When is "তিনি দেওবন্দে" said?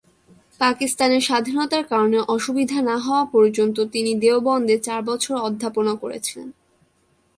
3.93-4.75